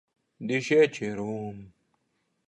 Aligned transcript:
Dišeči 0.47 1.09
rum! 1.17 1.57